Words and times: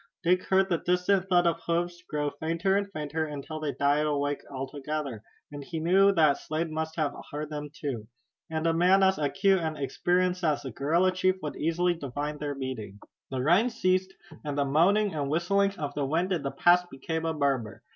Dick 0.23 0.45
heard 0.45 0.67
the 0.67 0.79
distant 0.79 1.29
thud 1.29 1.45
of 1.45 1.61
hoofs 1.67 2.01
growing 2.09 2.31
fainter 2.39 2.75
and 2.75 2.91
fainter 2.91 3.27
until 3.27 3.59
they 3.59 3.71
died 3.71 4.07
away 4.07 4.39
altogether, 4.49 5.21
and 5.51 5.63
he 5.63 5.79
knew 5.79 6.11
that 6.13 6.39
Slade 6.39 6.71
must 6.71 6.95
have 6.95 7.13
heard 7.31 7.51
them 7.51 7.69
too. 7.71 8.07
And 8.49 8.65
a 8.65 8.73
man 8.73 9.03
as 9.03 9.19
acute 9.19 9.59
and 9.59 9.77
experienced 9.77 10.43
as 10.43 10.63
the 10.63 10.71
guerrilla 10.71 11.11
chief 11.11 11.35
would 11.43 11.55
easily 11.55 11.93
divine 11.93 12.39
their 12.39 12.55
meaning. 12.55 12.97
The 13.29 13.43
rain 13.43 13.69
ceased, 13.69 14.15
and 14.43 14.57
the 14.57 14.65
moaning 14.65 15.13
and 15.13 15.29
whistling 15.29 15.77
of 15.77 15.93
the 15.93 16.03
wind 16.07 16.31
in 16.33 16.41
the 16.41 16.49
pass 16.49 16.83
became 16.87 17.25
a 17.27 17.33
murmur. 17.35 17.83